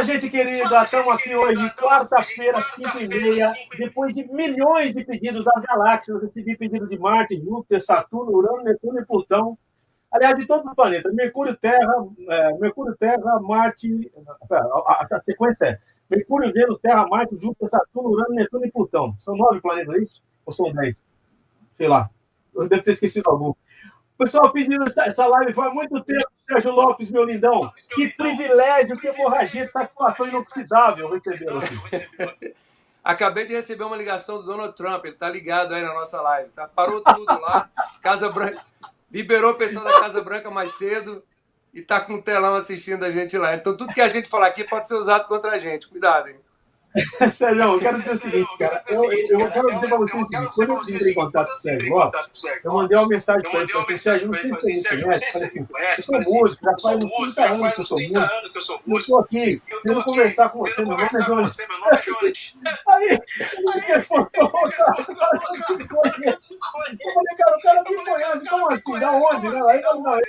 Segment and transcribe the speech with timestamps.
[0.00, 3.46] Fala, gente querida, estamos aqui hoje, quarta-feira, 5 e meia,
[3.76, 8.98] depois de milhões de pedidos das galáxias, recebi pedido de Marte, Júpiter, Saturno, Urano, Netuno
[8.98, 9.58] e Plutão,
[10.10, 11.92] aliás, de todo o planeta, Mercúrio, Terra,
[12.30, 14.10] é, Mercúrio, Terra, Marte,
[14.50, 15.78] a, a, sequência é
[16.08, 19.14] Mercúrio, Vênus, Terra, Marte, Júpiter, Saturno, Urano, Netuno e Plutão.
[19.18, 20.22] São nove planetas, é isso?
[20.46, 21.04] Ou são dez?
[21.76, 22.08] Sei lá,
[22.54, 23.52] eu devo ter esquecido algum.
[24.20, 27.72] Pessoal pedindo essa, live faz muito tempo, Sérgio Lopes, meu lindão.
[27.94, 31.62] Que privilégio, que hemorragia, tá com ator inoxidável recebendo
[33.02, 36.50] Acabei de receber uma ligação do Donald Trump, ele tá ligado aí na nossa live,
[36.50, 36.68] tá?
[36.68, 37.70] Parou tudo lá,
[38.02, 38.62] Casa Branca,
[39.10, 41.24] liberou o pessoal da Casa Branca mais cedo
[41.72, 43.54] e tá com o telão assistindo a gente lá.
[43.54, 46.36] Então tudo que a gente falar aqui pode ser usado contra a gente, cuidado, hein?
[47.30, 48.80] Sérgio, eu quero dizer o seguinte, cara.
[48.88, 51.60] Eu, eu quero dizer para você o seguinte: quando eu entrei em contato com o
[51.60, 55.44] Sérgio Lopes, eu mandei uma mensagem para ele, falei, Sérgio, não sei se você conhece,
[55.44, 58.32] assim, eu sou músico, já faz uns 30 anos que eu sou músico,
[58.90, 61.56] eu estou aqui, quero conversar com você, meu nome é Jones.
[62.88, 63.20] Aí, ele
[63.86, 65.06] respondeu, cara, eu falei, cara,
[67.56, 68.98] o cara me conhece, como assim?
[68.98, 69.46] Da onde?
[69.46, 70.22] Aí, não, aí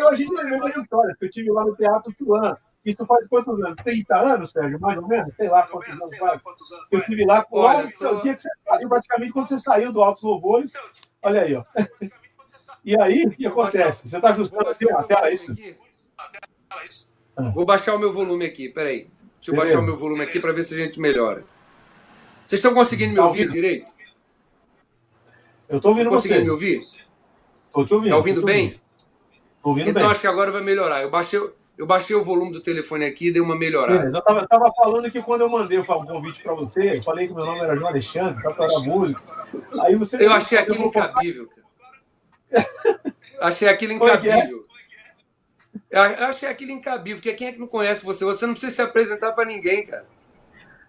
[0.00, 2.56] eu agitei mesmo a história, porque eu estive lá no Teatro Tuan.
[2.84, 3.76] Isso faz quantos anos?
[3.82, 4.80] 30 anos, Sérgio?
[4.80, 5.34] Mais ou menos?
[5.36, 6.40] Sei lá quantos anos faz.
[6.90, 8.16] Eu estive lá Olha, tô...
[8.16, 10.72] o dia que você saiu, praticamente quando você saiu do Altos Louvores.
[11.22, 11.64] Olha aí, ó.
[12.84, 14.08] E aí, o que acontece?
[14.08, 15.46] Você está ajustando aqui a tela, isso?
[17.54, 19.08] Vou baixar o meu volume aqui, peraí.
[19.36, 19.56] Deixa eu Beleza.
[19.56, 21.44] baixar o meu volume aqui para ver se a gente melhora.
[22.44, 23.92] Vocês estão conseguindo me tá ouvir direito?
[25.68, 26.28] Eu estou ouvindo você.
[26.28, 26.78] Conseguindo me ouvir?
[26.78, 28.06] Estou te ouvindo.
[28.06, 28.80] Está ouvindo bem?
[29.56, 30.10] Estou ouvindo então bem.
[30.10, 31.02] acho que agora vai melhorar.
[31.02, 31.40] Eu baixei,
[31.80, 34.04] eu baixei o volume do telefone aqui e dei uma melhorada.
[34.04, 37.32] eu estava tava falando que quando eu mandei o convite para você, eu falei que
[37.32, 39.22] meu nome era João Alexandre, para tocar música.
[39.80, 42.66] Aí você eu achei aquilo incabível, cara.
[43.40, 43.96] achei aquilo é é?
[43.96, 44.66] incabível.
[45.90, 48.26] Eu achei aquilo incabível, porque quem é que não conhece você?
[48.26, 50.04] Você não precisa se apresentar para ninguém, cara.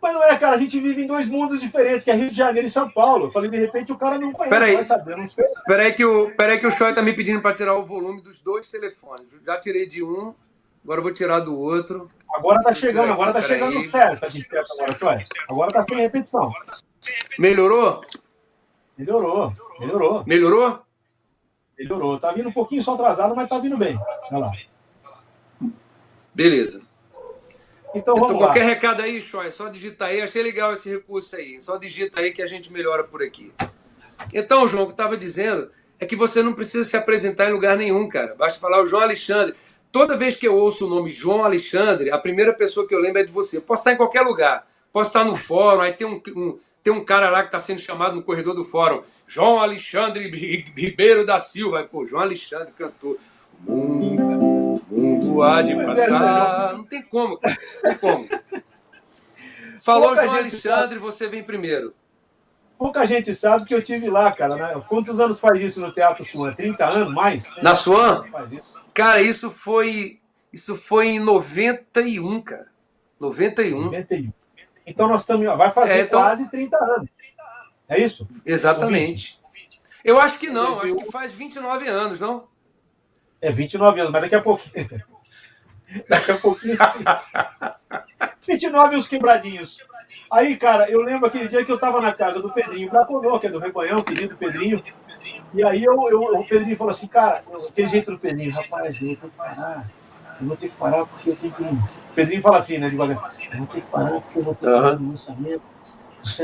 [0.02, 2.36] Mas não é, cara, a gente vive em dois mundos diferentes, que é Rio de
[2.36, 3.28] Janeiro e São Paulo.
[3.28, 5.46] Eu falei, de repente o cara não conhece, peraí, vai saber, não sei.
[5.66, 8.42] Peraí que o, peraí que o Choi tá me pedindo para tirar o volume dos
[8.42, 9.40] dois telefones.
[9.46, 10.34] Já tirei de um,
[10.84, 12.10] Agora eu vou tirar do outro.
[12.34, 13.86] Agora tá chegando, agora tá chegando aí.
[13.86, 14.26] certo.
[14.26, 16.52] Aqui agora, Agora tá sem repetição.
[17.38, 18.02] Melhorou?
[18.98, 20.24] Melhorou, melhorou.
[20.26, 20.80] Melhorou?
[21.78, 22.20] Melhorou.
[22.20, 23.98] Tá vindo um pouquinho só atrasado, mas tá vindo bem.
[24.32, 24.52] Olha lá.
[26.34, 26.82] Beleza.
[27.94, 30.22] Então vamos então, qualquer recado aí, Choi, só digita aí.
[30.22, 31.62] Achei legal esse recurso aí.
[31.62, 33.54] Só digita aí que a gente melhora por aqui.
[34.34, 37.54] Então, João, o que eu estava dizendo é que você não precisa se apresentar em
[37.54, 38.34] lugar nenhum, cara.
[38.36, 39.56] Basta falar o João Alexandre.
[39.92, 43.22] Toda vez que eu ouço o nome João Alexandre, a primeira pessoa que eu lembro
[43.22, 43.60] é de você.
[43.60, 44.66] Posso estar em qualquer lugar.
[44.92, 47.80] Posso estar no fórum, aí tem um, um tem um cara lá que está sendo
[47.80, 49.04] chamado no corredor do fórum.
[49.28, 50.28] João Alexandre
[50.76, 51.84] Ribeiro da Silva.
[51.84, 53.20] Pô, João Alexandre cantou.
[53.68, 56.74] O mundo, mundo há de passar.
[56.74, 57.58] Não tem como, cara.
[57.84, 58.28] Não tem como.
[59.80, 61.94] Falou João Alexandre, você vem primeiro.
[62.82, 64.56] Pouca gente sabe que eu tive lá, cara.
[64.56, 64.84] Né?
[64.90, 66.52] Quantos anos faz isso no Teatro Suan?
[66.52, 67.14] 30 anos?
[67.14, 67.44] Mais?
[67.62, 68.24] Na Suan?
[68.92, 70.20] Cara, isso foi.
[70.52, 72.66] Isso foi em 91, cara.
[73.20, 73.84] 91.
[73.84, 74.34] 91.
[74.88, 75.46] Então nós estamos.
[75.46, 76.22] Vai fazer é, então...
[76.22, 77.10] quase 30 anos.
[77.88, 78.28] É isso?
[78.44, 79.40] Exatamente.
[80.04, 82.48] Eu acho que não, acho que faz 29 anos, não?
[83.40, 84.88] É 29 anos, mas daqui a pouquinho.
[86.10, 86.78] Daqui a pouquinho.
[88.48, 89.78] 29 e os quebradinhos.
[90.32, 93.48] Aí, cara, eu lembro aquele dia que eu tava na casa do Pedrinho Platonô, que
[93.48, 94.84] é do Rebanhão, querido Pedrinho.
[95.54, 99.08] E aí eu, eu, o Pedrinho falou assim, cara, aquele jeito do Pedrinho, rapaz, eu
[99.08, 99.88] vou ter que parar.
[100.40, 101.64] Eu vou ter que parar porque eu tenho que.
[101.64, 103.18] O Pedrinho fala assim, né, devagar.
[103.18, 105.62] Eu vou ter que parar porque eu vou ter que parar no lançamento.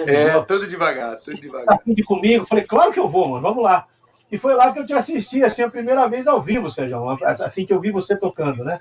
[0.08, 0.48] É, Lopes.
[0.48, 1.78] tudo devagar, tudo devagar.
[1.78, 2.46] Tá comigo?
[2.46, 3.86] Falei, claro que eu vou, mano, vamos lá.
[4.32, 7.08] E foi lá que eu te assisti, assim, a primeira vez ao vivo, Sérgio,
[7.44, 8.80] assim que eu vi você tocando, né?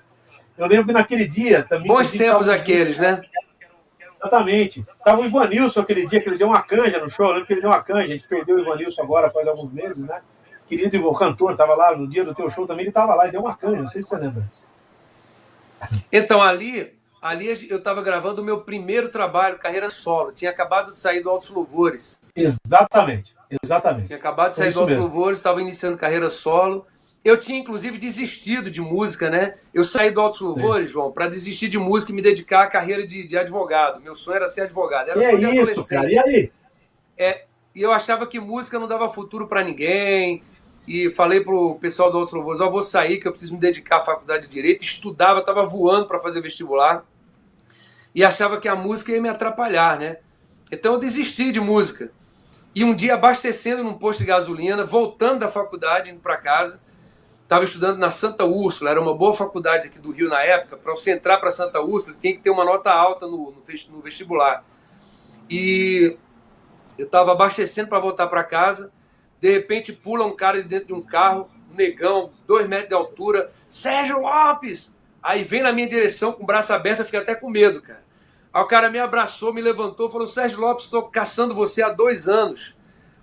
[0.56, 1.86] Eu lembro que naquele dia também.
[1.86, 3.22] Bons tempos aqueles, né?
[4.18, 4.82] Exatamente.
[5.04, 7.26] Tava o Ivanilson aquele dia que ele deu uma canja no show.
[7.26, 8.02] Eu lembro que ele deu uma canja.
[8.02, 10.20] A gente perdeu o Ivanilson agora faz alguns meses, né?
[10.68, 12.82] Querido o cantor, estava lá no dia do teu show também.
[12.82, 13.82] Ele estava lá e deu uma canja.
[13.82, 14.44] Não sei se você lembra.
[16.10, 20.32] Então, ali, ali eu estava gravando o meu primeiro trabalho, carreira solo.
[20.32, 22.20] Tinha acabado de sair do Altos Louvores.
[22.34, 23.34] Exatamente.
[23.62, 24.06] Exatamente.
[24.06, 26.84] Tinha acabado de sair do Altos Louvores, estava iniciando carreira solo.
[27.26, 29.56] Eu tinha, inclusive, desistido de música, né?
[29.74, 33.04] Eu saí do Altos Louvores, João, para desistir de música e me dedicar à carreira
[33.04, 34.00] de, de advogado.
[34.00, 35.10] Meu sonho era ser advogado.
[35.10, 36.08] Era que é isso, cara?
[36.08, 36.52] E aí?
[37.18, 37.42] É,
[37.74, 40.40] e eu achava que música não dava futuro para ninguém.
[40.86, 43.58] E falei pro pessoal do Altos Louvores, ó, oh, vou sair que eu preciso me
[43.58, 44.84] dedicar à faculdade de Direito.
[44.84, 47.04] Estudava, estava voando para fazer vestibular.
[48.14, 50.18] E achava que a música ia me atrapalhar, né?
[50.70, 52.08] Então eu desisti de música.
[52.72, 56.86] E um dia, abastecendo num posto de gasolina, voltando da faculdade, indo para casa,
[57.46, 60.76] estava estudando na Santa Úrsula, era uma boa faculdade aqui do Rio na época.
[60.76, 63.54] Para você entrar para Santa Úrsula, tinha que ter uma nota alta no,
[63.90, 64.64] no vestibular.
[65.48, 66.16] E
[66.98, 68.92] eu estava abastecendo para voltar para casa.
[69.40, 73.52] De repente pula um cara de dentro de um carro, negão, dois metros de altura,
[73.68, 74.96] Sérgio Lopes!
[75.22, 78.04] Aí vem na minha direção com o braço aberto, eu fiquei até com medo, cara.
[78.52, 82.28] Aí o cara me abraçou, me levantou, falou: Sérgio Lopes, estou caçando você há dois
[82.28, 82.74] anos.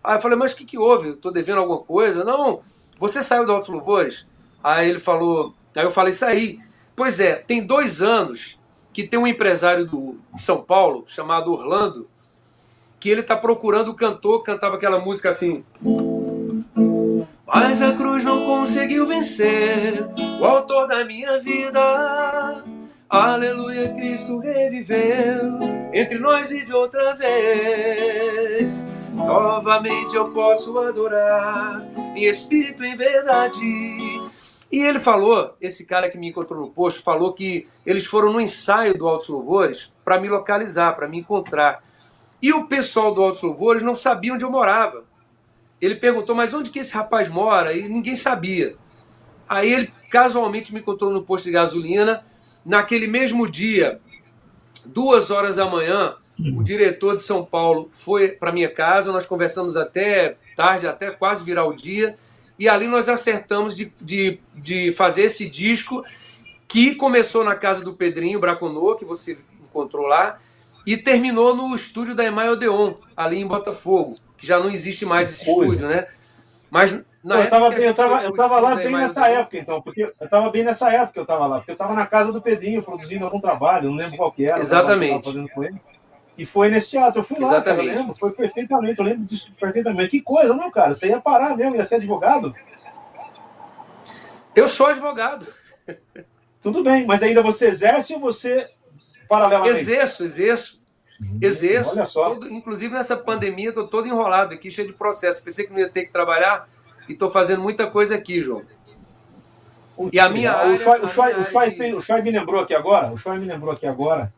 [0.02, 1.10] Aí eu falei: Mas o que, que houve?
[1.10, 2.24] Estou devendo alguma coisa?
[2.24, 2.62] Não,
[2.98, 4.28] você saiu do Altos Louvores?
[4.64, 6.60] Aí ele falou: Aí eu falei: Saí.
[6.96, 8.60] Pois é, tem dois anos
[8.94, 12.08] que tem um empresário do, de São Paulo chamado Orlando
[13.04, 15.62] que ele está procurando o cantor cantava aquela música assim.
[17.46, 20.08] Mas a cruz não conseguiu vencer
[20.40, 22.64] o autor da minha vida.
[23.10, 25.60] Aleluia, Cristo reviveu,
[25.92, 28.86] entre nós vive outra vez.
[29.14, 31.82] Novamente eu posso adorar,
[32.16, 33.62] em espírito e verdade.
[34.72, 38.42] E ele falou, esse cara que me encontrou no posto, falou que eles foram no
[38.42, 41.84] ensaio do Altos Louvores para me localizar, para me encontrar.
[42.42, 45.04] E o pessoal do Altos Louvores não sabia onde eu morava.
[45.80, 47.74] Ele perguntou, mas onde que esse rapaz mora?
[47.74, 48.76] E ninguém sabia.
[49.48, 52.26] Aí ele casualmente me encontrou no posto de gasolina.
[52.66, 54.02] Naquele mesmo dia,
[54.86, 59.12] duas horas da manhã, o diretor de São Paulo foi para minha casa.
[59.12, 62.18] Nós conversamos até tarde, até quase virar o dia.
[62.58, 66.04] E ali nós acertamos de, de, de fazer esse disco
[66.68, 70.40] que começou na casa do Pedrinho Braconô, que você encontrou lá,
[70.86, 75.30] e terminou no estúdio da Emael Odeon, ali em Botafogo, que já não existe mais
[75.30, 75.66] esse Foi.
[75.66, 76.08] estúdio, né?
[76.70, 76.94] Mas
[77.24, 80.08] na Pô, eu estava eu tava, eu tava lá bem nessa época, então, porque eu
[80.08, 82.84] estava bem nessa época que eu estava lá, porque eu estava na casa do Pedrinho
[82.84, 84.60] produzindo algum trabalho, não lembro qual que era.
[84.60, 85.26] Exatamente.
[85.26, 85.80] fazendo com ele.
[86.38, 87.86] E foi nesse teatro, eu fui lá, Exatamente.
[87.86, 90.10] cara, eu lembro, foi perfeitamente, eu lembro disso perfeitamente.
[90.10, 90.94] Que coisa, não, cara?
[90.94, 92.56] Você ia parar mesmo, ia ser advogado?
[94.56, 95.48] Eu sou advogado.
[96.60, 98.68] Tudo bem, mas ainda você exerce ou você
[99.30, 99.78] paralelamente?
[99.78, 100.84] Exerço, exerço.
[101.40, 101.92] Exerço.
[101.92, 102.30] Olha só.
[102.30, 105.44] Todo, inclusive nessa pandemia, estou todo enrolado aqui, cheio de processo.
[105.44, 106.68] Pensei que não ia ter que trabalhar
[107.08, 108.64] e estou fazendo muita coisa aqui, João.
[110.12, 112.24] e a minha área, o Choi, o, Choi, o, de...
[112.24, 114.34] me lembrou aqui agora, o Choi me lembrou aqui agora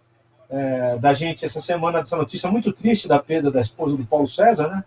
[0.49, 4.27] é, da gente essa semana dessa notícia muito triste da perda da esposa do Paulo
[4.27, 4.83] César, né?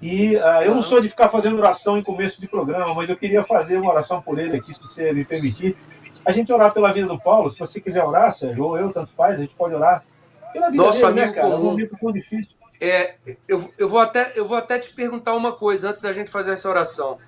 [0.00, 3.16] E uh, eu não sou de ficar fazendo oração em começo de programa, mas eu
[3.16, 5.76] queria fazer uma oração por ele aqui, se você me permitir
[6.24, 7.48] a gente orar pela vida do Paulo.
[7.48, 10.04] Se você quiser orar, Sérgio, ou eu, tanto faz, a gente pode orar
[10.52, 11.54] pela vida Nosso dele, né, amigo né, cara?
[11.54, 11.56] Comum.
[11.56, 12.56] É um momento tão difícil.
[12.80, 13.14] É,
[13.46, 16.52] eu, eu, vou até, eu vou até te perguntar uma coisa antes da gente fazer
[16.52, 17.18] essa oração.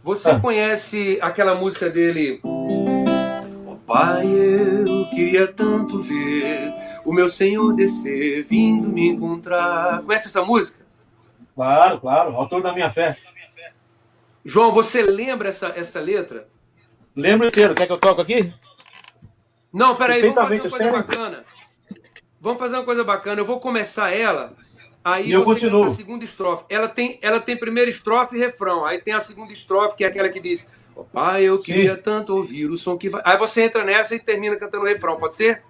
[0.00, 0.38] Você ah.
[0.38, 2.40] conhece aquela música dele?
[2.44, 6.72] Oh, pai, eu queria tanto ver
[7.04, 10.02] o meu Senhor descer, vindo me encontrar.
[10.02, 10.84] Conhece essa música?
[11.54, 13.16] Claro, claro, autor da minha fé.
[14.44, 16.48] João, você lembra essa, essa letra?
[17.14, 17.74] Lembro inteiro.
[17.74, 18.54] Quer que eu toque aqui?
[19.72, 20.92] Não, peraí, vamos fazer uma coisa sério?
[20.92, 21.44] bacana.
[22.40, 23.40] Vamos fazer uma coisa bacana.
[23.40, 24.54] Eu vou começar ela,
[25.04, 25.84] aí e eu você continuo.
[25.84, 26.64] a segunda estrofe.
[26.68, 28.84] Ela tem, ela tem primeira estrofe e refrão.
[28.84, 32.02] Aí tem a segunda estrofe, que é aquela que diz: oh, Pai, eu queria Sim.
[32.02, 33.22] tanto ouvir o som que vai.
[33.24, 35.62] Aí você entra nessa e termina cantando o refrão, pode ser?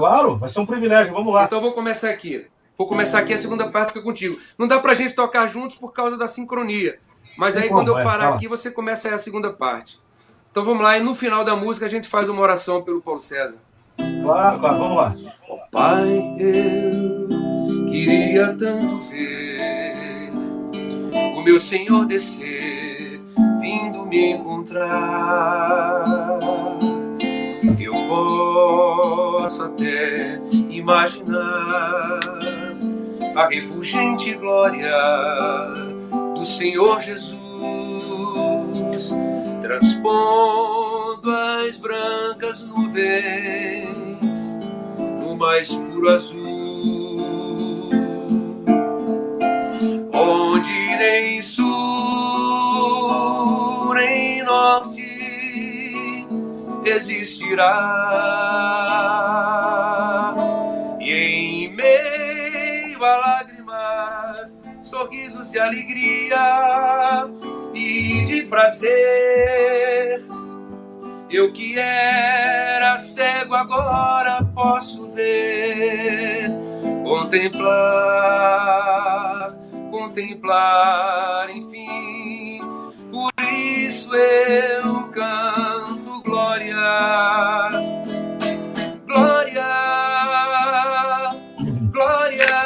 [0.00, 1.12] Claro, vai ser um privilégio.
[1.12, 1.44] Vamos lá.
[1.44, 2.46] Então vou começar aqui.
[2.76, 4.38] Vou começar aqui, a segunda parte fica contigo.
[4.56, 6.98] Não dá pra gente tocar juntos por causa da sincronia.
[7.36, 10.00] Mas aí, quando eu parar aqui, você começa aí a segunda parte.
[10.50, 13.20] Então vamos lá, e no final da música a gente faz uma oração pelo Paulo
[13.20, 13.56] César.
[14.22, 15.14] Claro, claro, vamos lá.
[15.48, 20.32] Oh, pai, eu queria tanto ver
[21.36, 23.20] o meu Senhor descer,
[23.60, 26.02] vindo me encontrar.
[28.60, 30.38] Posso até
[30.68, 32.20] imaginar
[33.34, 34.92] a refulgente glória
[36.34, 37.40] do Senhor Jesus
[39.62, 44.54] transpondo as brancas nuvens
[45.20, 47.88] no mais puro azul,
[50.12, 51.40] onde nem
[56.90, 57.66] existirá,
[61.00, 67.28] e em meio a lágrimas, sorrisos de alegria
[67.74, 70.16] e de prazer.
[71.30, 76.50] Eu que era cego agora posso ver,
[77.04, 77.70] contemplar,
[79.90, 82.60] contemplar, enfim.
[83.10, 85.79] Por isso eu canto
[89.06, 89.70] glória,
[91.92, 92.56] glória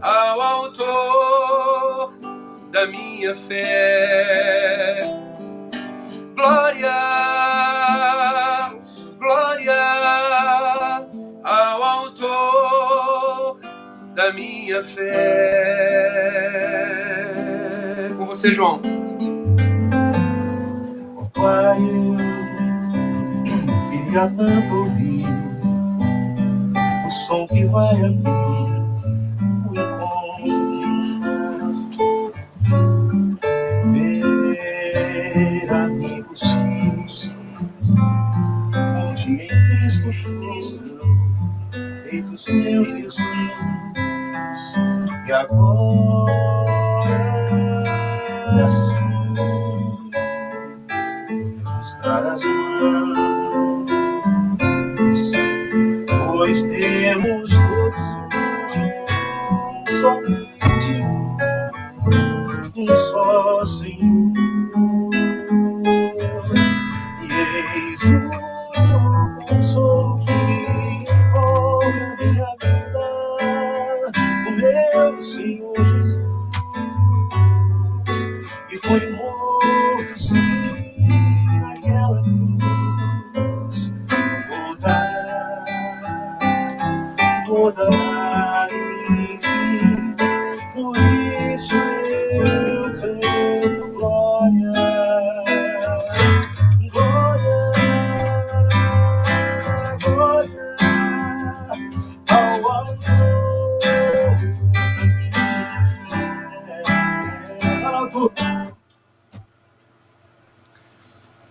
[0.00, 2.18] ao Autor
[2.70, 5.00] da minha fé.
[6.34, 6.92] Glória,
[9.18, 9.82] glória
[11.44, 13.60] ao Autor
[14.14, 15.70] da minha fé.
[18.16, 18.80] Com você, João
[24.10, 25.24] queria tanto ouvir
[27.06, 28.79] o som que vai abrir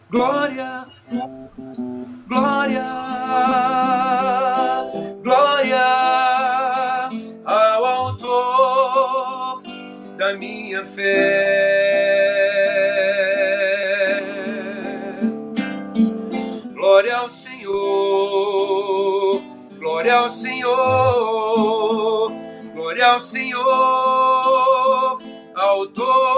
[0.10, 0.86] Glória,
[2.28, 2.86] glória,
[5.24, 5.86] glória
[7.46, 9.62] ao autor
[10.18, 11.40] da minha fé.
[16.74, 17.72] Glória ao Senhor,
[19.78, 22.34] glória ao Senhor,
[22.74, 25.18] glória ao Senhor,
[25.56, 26.29] autor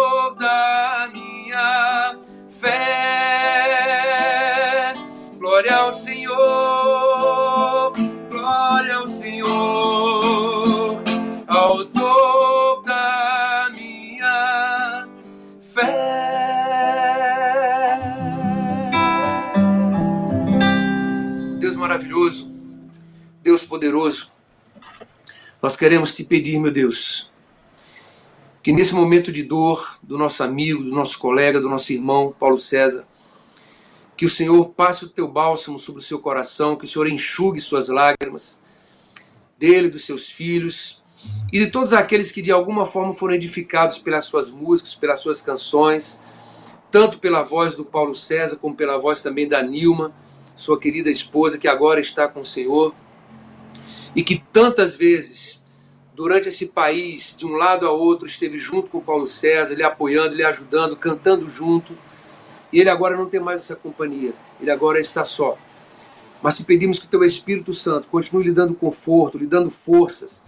[23.72, 24.34] poderoso,
[25.62, 27.32] nós queremos te pedir, meu Deus,
[28.62, 32.60] que nesse momento de dor do nosso amigo, do nosso colega, do nosso irmão Paulo
[32.60, 33.08] César,
[34.18, 37.62] que o Senhor passe o teu bálsamo sobre o seu coração, que o Senhor enxugue
[37.62, 38.62] suas lágrimas,
[39.58, 41.01] dele, dos seus filhos
[41.54, 45.42] e de todos aqueles que de alguma forma foram edificados pelas suas músicas, pelas suas
[45.42, 46.22] canções,
[46.92, 50.13] tanto pela voz do Paulo César como pela voz também da Nilma,
[50.58, 52.94] sua querida esposa que agora está com o Senhor,
[54.15, 55.62] e que tantas vezes
[56.13, 60.36] durante esse país, de um lado a outro, esteve junto com Paulo César, lhe apoiando,
[60.36, 61.98] lhe ajudando, cantando junto.
[62.72, 65.58] E ele agora não tem mais essa companhia, ele agora está só.
[66.41, 70.44] Mas se pedimos que teu Espírito Santo continue lhe dando conforto, lhe dando forças,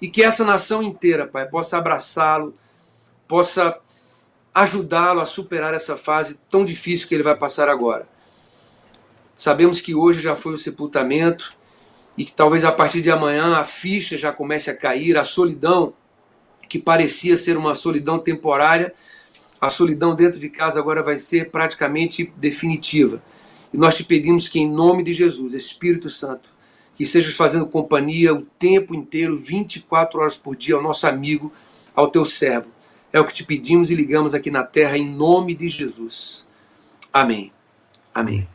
[0.00, 2.54] e que essa nação inteira, Pai, possa abraçá-lo,
[3.26, 3.78] possa
[4.54, 8.08] ajudá-lo a superar essa fase tão difícil que ele vai passar agora.
[9.36, 11.57] Sabemos que hoje já foi o sepultamento,
[12.18, 15.94] e que talvez a partir de amanhã a ficha já comece a cair, a solidão,
[16.68, 18.92] que parecia ser uma solidão temporária,
[19.60, 23.22] a solidão dentro de casa agora vai ser praticamente definitiva.
[23.72, 26.50] E nós te pedimos que, em nome de Jesus, Espírito Santo,
[26.96, 31.52] que estejas fazendo companhia o tempo inteiro, 24 horas por dia, ao nosso amigo,
[31.94, 32.68] ao teu servo.
[33.12, 36.46] É o que te pedimos e ligamos aqui na terra, em nome de Jesus.
[37.12, 37.52] Amém.
[38.12, 38.48] Amém.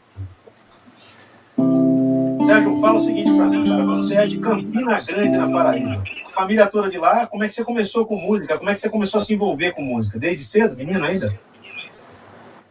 [2.45, 3.85] Sérgio, fala o seguinte para mim, cara.
[3.85, 6.03] Você é de Campina Grande, na Paraíba.
[6.33, 7.25] Família toda de lá.
[7.25, 8.57] Como é que você começou com música?
[8.57, 10.19] Como é que você começou a se envolver com música?
[10.19, 11.39] Desde cedo, menino ainda?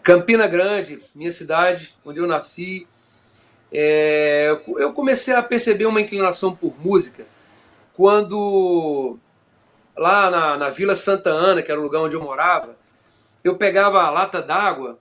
[0.03, 2.87] Campina Grande, minha cidade, onde eu nasci.
[3.73, 7.25] É, eu comecei a perceber uma inclinação por música
[7.95, 9.17] quando,
[9.97, 12.77] lá na, na Vila Santa Ana, que era o lugar onde eu morava,
[13.43, 14.99] eu pegava a lata d'água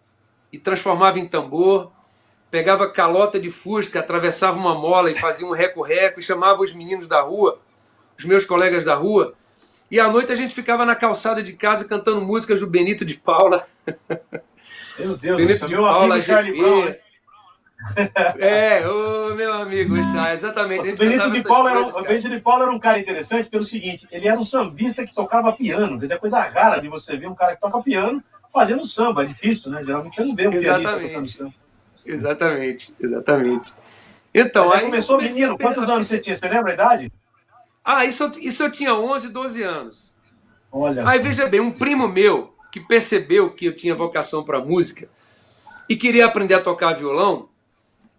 [0.51, 1.91] e transformava em tambor
[2.51, 7.07] pegava calota de fusca, atravessava uma mola e fazia um reco-reco e chamava os meninos
[7.07, 7.59] da rua,
[8.19, 9.33] os meus colegas da rua.
[9.89, 13.15] E à noite a gente ficava na calçada de casa cantando músicas do Benito de
[13.15, 13.65] Paula.
[14.99, 16.97] Meu Deus, Benito de Paula, Charlie Brown, né?
[18.37, 20.89] É, o meu amigo Chá, exatamente.
[20.89, 24.07] O Benito, de Paula era, o Benito de Paula era um cara interessante pelo seguinte,
[24.11, 27.27] ele era um sambista que tocava piano, quer dizer, é coisa rara de você ver
[27.27, 29.83] um cara que toca piano fazendo samba, é difícil, né?
[29.83, 31.60] Geralmente você não vê um pianista tocando samba.
[32.05, 33.73] Exatamente, exatamente.
[34.33, 36.35] Então, Mas aí começou menino, quantos anos você tinha?
[36.35, 37.11] Você lembra a idade?
[37.83, 40.15] Ah, isso, isso eu tinha 11, 12 anos.
[40.71, 41.07] Olha.
[41.07, 45.09] Aí veja bem, um primo meu que percebeu que eu tinha vocação para música
[45.89, 47.49] e queria aprender a tocar violão,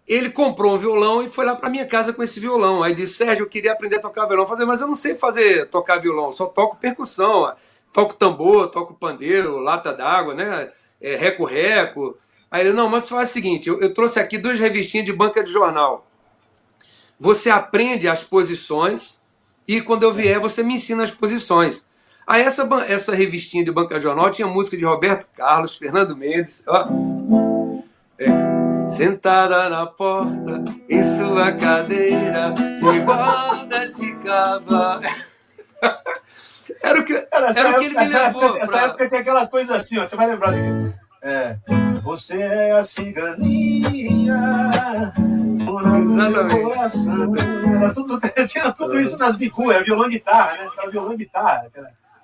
[0.07, 2.83] ele comprou um violão e foi lá para minha casa com esse violão.
[2.83, 4.43] Aí disse: Sérgio, eu queria aprender a tocar violão.
[4.43, 7.51] Eu falei, mas eu não sei fazer tocar violão, só toco percussão,
[7.91, 10.71] toco tambor, toco pandeiro, lata d'água, né?
[11.01, 12.17] É, reco-reco.
[12.53, 15.43] Aí ele, não, mas faz o seguinte: eu, eu trouxe aqui duas revistinhas de banca
[15.43, 16.05] de jornal.
[17.17, 19.23] Você aprende as posições
[19.67, 21.89] e quando eu vier você me ensina as posições.
[22.27, 26.63] Aí essa, essa revistinha de banca de jornal tinha música de Roberto Carlos, Fernando Mendes.
[26.67, 26.87] Ó.
[28.19, 28.87] É.
[28.87, 35.01] Sentada na porta, em sua cadeira, embaixo ficava.
[36.81, 38.43] Era o que, era, era o que ele me levou.
[38.43, 40.93] Época, Essa época tinha aquelas coisas assim, ó, você vai lembrar disso.
[41.21, 41.57] É,
[42.03, 44.35] você é a ciganinha
[46.03, 46.61] Exatamente.
[46.61, 47.35] Coração.
[47.75, 50.69] Era tudo, tinha tudo isso nas biguas, é violão e guitarra, né?
[50.77, 51.71] Era violão e guitarra.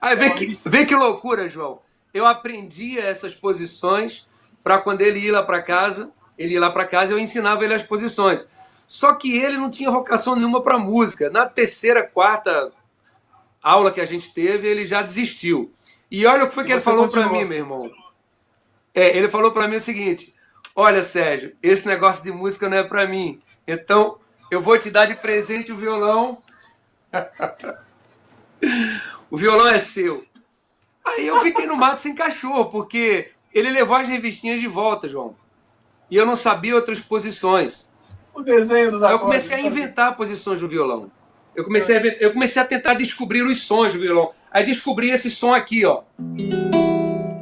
[0.01, 1.79] Aí, vê, que, vê que loucura, João.
[2.13, 4.27] Eu aprendia essas posições
[4.63, 7.74] para quando ele ia lá para casa, ele ia lá para casa, eu ensinava ele
[7.74, 8.48] as posições.
[8.88, 11.29] Só que ele não tinha vocação nenhuma para música.
[11.29, 12.71] Na terceira, quarta
[13.62, 15.71] aula que a gente teve, ele já desistiu.
[16.09, 17.91] E olha o que foi que ele falou para mim, meu irmão.
[18.93, 20.34] É, ele falou para mim o seguinte:
[20.75, 23.41] Olha, Sérgio, esse negócio de música não é para mim.
[23.67, 24.17] Então,
[24.50, 26.41] eu vou te dar de presente o violão.
[29.29, 30.24] o violão é seu.
[31.05, 35.35] Aí eu fiquei no mato sem cachorro, porque ele levou as revistinhas de volta, João.
[36.09, 37.90] E eu não sabia outras posições.
[38.33, 41.11] O desenho dos Aí eu comecei a inventar posições do violão.
[41.55, 44.31] Eu comecei, a, eu comecei a tentar descobrir os sons do violão.
[44.51, 46.03] Aí descobri esse som aqui, ó.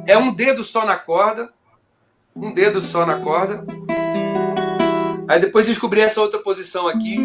[0.08, 1.52] É um dedo só na corda,
[2.34, 3.62] um dedo só na corda.
[5.28, 7.18] Aí depois descobri essa outra posição aqui.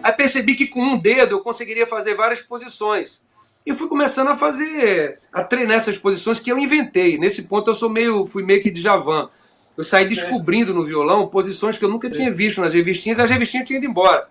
[0.00, 3.26] Aí percebi que com um dedo eu conseguiria fazer várias posições.
[3.66, 7.18] E fui começando a fazer, a treinar essas posições que eu inventei.
[7.18, 9.28] Nesse ponto eu sou meio, fui meio que de javan.
[9.76, 13.66] Eu saí descobrindo no violão posições que eu nunca tinha visto nas revistinhas, as revistinhas
[13.66, 14.28] tinham ido embora.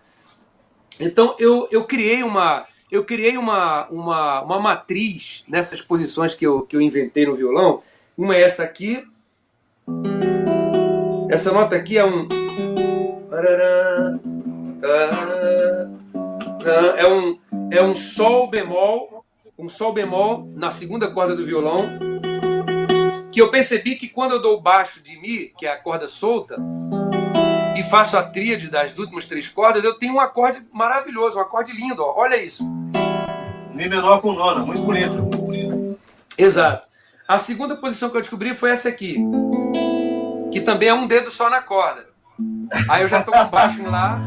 [1.02, 6.62] Então eu, eu criei uma eu criei uma, uma, uma matriz nessas posições que eu,
[6.62, 7.82] que eu inventei no violão.
[8.16, 9.04] Uma é essa aqui.
[11.28, 12.28] Essa nota aqui é um
[16.96, 17.40] é um,
[17.72, 19.26] é um Sol bemol,
[19.58, 21.98] um Sol bemol na segunda corda do violão,
[23.32, 26.58] que eu percebi que quando eu dou baixo de Mi, que é a corda solta,
[27.76, 31.72] e faço a tríade das últimas três cordas, eu tenho um acorde maravilhoso, um acorde
[31.72, 32.14] lindo, ó.
[32.18, 32.64] olha isso.
[33.74, 35.98] Mi menor com nona, muito bonito.
[36.38, 36.88] Exato.
[37.28, 39.18] A segunda posição que eu descobri foi essa aqui,
[40.52, 42.08] que também é um dedo só na corda.
[42.90, 44.20] Aí eu já tô com baixo lá,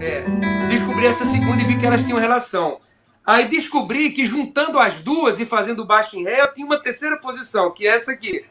[0.00, 0.22] é,
[0.68, 2.78] descobri essa segunda e vi que elas tinham relação.
[3.26, 7.16] Aí descobri que juntando as duas e fazendo baixo em ré, eu tinha uma terceira
[7.16, 8.44] posição, que é essa aqui.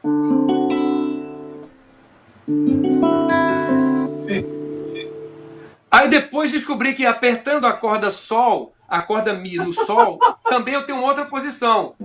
[5.91, 10.85] Aí depois descobri que apertando a corda Sol, a corda Mi no Sol, também eu
[10.85, 11.95] tenho outra posição.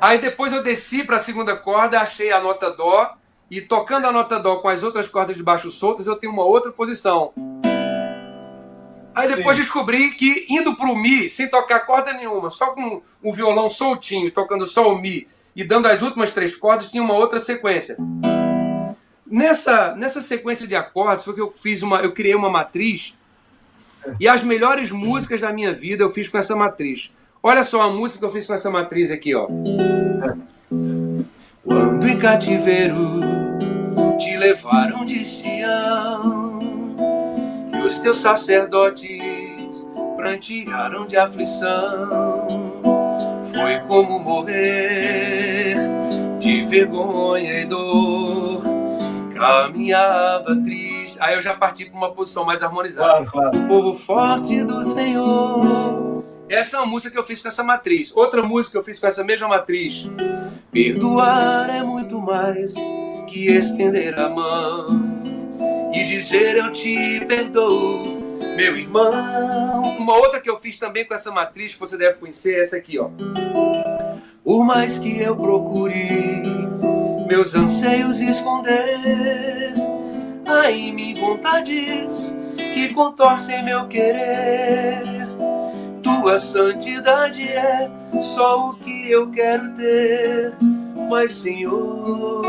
[0.00, 3.14] Aí depois eu desci para a segunda corda, achei a nota Dó,
[3.50, 6.44] e tocando a nota Dó com as outras cordas de baixo soltas, eu tenho uma
[6.44, 7.32] outra posição.
[9.14, 9.62] Aí depois Sim.
[9.62, 14.66] descobri que indo pro Mi, sem tocar corda nenhuma, só com o violão soltinho, tocando
[14.66, 17.96] só o Mi e dando as últimas três cordas, tinha uma outra sequência.
[19.30, 23.16] Nessa, nessa sequência de acordes foi que eu fiz uma, eu criei uma matriz
[24.18, 27.12] e as melhores músicas da minha vida eu fiz com essa matriz.
[27.40, 29.46] Olha só a música que eu fiz com essa matriz aqui, ó.
[31.64, 33.20] Quando em cativeiro
[34.18, 36.58] te levaram de Sião
[37.72, 42.82] e os teus sacerdotes prantearam de aflição,
[43.44, 45.76] foi como morrer
[46.40, 48.69] de vergonha e dor.
[49.40, 51.18] Caminhava triste.
[51.20, 53.26] Aí eu já parti para uma posição mais harmonizada.
[53.26, 53.58] Claro, claro.
[53.58, 56.00] O povo forte do Senhor
[56.50, 58.10] essa é uma música que eu fiz com essa matriz.
[58.14, 60.10] Outra música que eu fiz com essa mesma matriz.
[60.72, 62.74] Perdoar é muito mais
[63.28, 64.88] que estender a mão
[65.94, 69.80] e dizer eu te perdoo, meu irmão.
[69.96, 72.76] Uma outra que eu fiz também com essa matriz que você deve conhecer é essa
[72.76, 73.10] aqui, ó.
[74.42, 76.59] Por mais que eu procure
[77.30, 79.72] meus anseios esconder,
[80.68, 85.28] em mim vontades que contorcem meu querer
[86.02, 87.88] tua santidade é
[88.20, 90.54] só o que eu quero ter,
[91.08, 92.42] mas Senhor,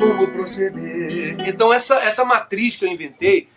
[0.00, 1.36] como proceder.
[1.46, 3.48] Então essa, essa matriz que eu inventei,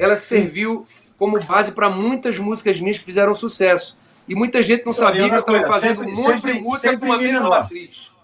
[0.00, 0.84] ela serviu
[1.16, 3.96] como base para muitas músicas minhas que fizeram sucesso.
[4.26, 6.98] E muita gente não sabia que eu estava fazendo sempre, um monte sempre, de música
[6.98, 7.50] com a mesma menor.
[7.50, 8.17] matriz.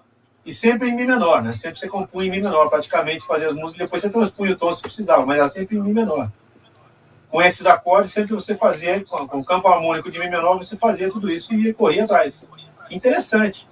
[0.45, 1.53] E sempre em Mi menor, né?
[1.53, 4.73] Sempre você compunha em Mi menor, praticamente, fazia as músicas, depois você transpunha o tom
[4.73, 6.31] se precisava, mas era sempre em Mi menor.
[7.31, 11.11] Com esses acordes, sempre você fazia, com o campo harmônico de Mi menor, você fazia
[11.11, 12.49] tudo isso e corria atrás.
[12.91, 13.67] interessante.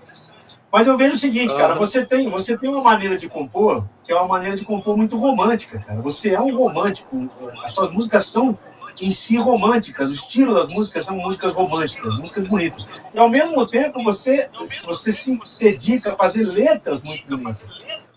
[0.72, 4.10] Mas eu vejo o seguinte, cara, você tem, você tem uma maneira de compor que
[4.10, 6.00] é uma maneira de compor muito romântica, cara.
[6.00, 7.28] Você é um romântico.
[7.62, 8.58] As suas músicas são
[9.00, 12.88] em si românticas, o estilo das músicas são músicas românticas, músicas bonitas.
[13.14, 14.48] E ao mesmo tempo você,
[14.84, 17.64] você se dedica a fazer letras muito bonitas,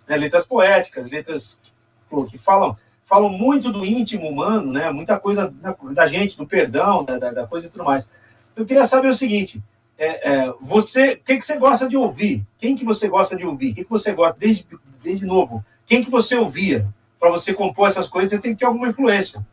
[0.07, 0.17] né?
[0.17, 1.61] letras poéticas, letras
[2.09, 4.89] pô, que falam falam muito do íntimo humano, né?
[4.91, 5.53] Muita coisa
[5.93, 8.07] da, gente, do perdão, da, da, da, coisa e tudo mais.
[8.55, 9.63] Eu queria saber o seguinte:
[9.97, 12.43] é, é, você, o que, que você gosta de ouvir?
[12.57, 13.71] Quem que você gosta de ouvir?
[13.71, 14.65] O que, que você gosta desde,
[15.03, 15.63] desde novo?
[15.85, 16.87] Quem que você ouvia
[17.19, 18.31] para você compor essas coisas?
[18.31, 19.45] Você tem que ter alguma influência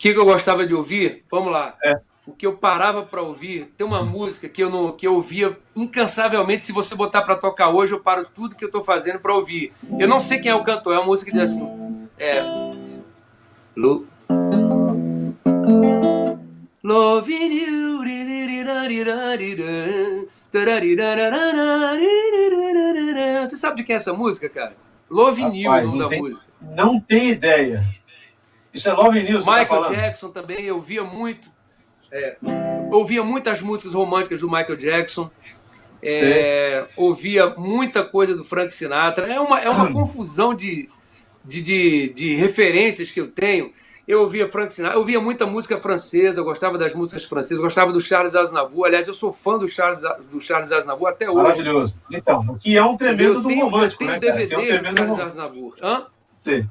[0.00, 1.24] que, que eu gostava de ouvir?
[1.30, 1.76] Vamos lá.
[1.84, 2.00] É.
[2.26, 5.58] O que eu parava para ouvir, tem uma música que eu não, que eu ouvia
[5.76, 6.64] incansavelmente.
[6.64, 9.74] Se você botar para tocar hoje, eu paro tudo que eu estou fazendo para ouvir.
[9.98, 12.42] Eu não sei quem é o cantor, é uma música que diz assim: é.
[13.76, 14.06] Lu...
[16.82, 17.90] Loving you.
[23.46, 24.74] Você sabe de quem é essa música, cara?
[25.10, 26.46] Love You, o nome da tem, música.
[26.76, 27.84] Não tem ideia.
[28.72, 29.44] Isso é Love News.
[29.44, 31.48] Tá Michael tá Jackson também, eu via muito.
[32.12, 32.36] É,
[32.90, 35.30] ouvia muitas músicas românticas do Michael Jackson.
[36.02, 39.26] É, ouvia muita coisa do Frank Sinatra.
[39.26, 39.92] É uma, é uma hum.
[39.94, 40.88] confusão de,
[41.44, 43.72] de, de, de, referências que eu tenho.
[44.08, 47.62] Eu ouvia Frank Sinatra, eu ouvia muita música francesa, eu gostava das músicas francesas, eu
[47.62, 48.86] gostava do Charles Aznavour.
[48.86, 50.02] Aliás, eu sou fã do Charles,
[50.32, 51.42] do Charles Aznavour até hoje.
[51.42, 51.94] Maravilhoso.
[52.10, 54.18] Então, que é um tremendo do romântico, eu tenho né?
[54.18, 55.76] DVD é um tremendo do Charles Aznavour.
[55.80, 56.06] Hã?
[56.36, 56.66] Sim.